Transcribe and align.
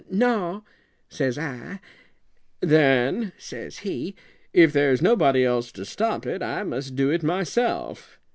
'No,' 0.09 0.63
says 1.09 1.37
I. 1.37 1.79
'Then,' 2.59 3.33
says 3.37 3.77
he, 3.85 4.15
'if 4.51 4.73
there's 4.73 4.99
nobody 4.99 5.45
else 5.45 5.71
to 5.73 5.85
stop 5.85 6.25
it, 6.25 6.41
I 6.41 6.63
must 6.63 6.95
do 6.95 7.11
it 7.11 7.21
myself.' 7.21 8.19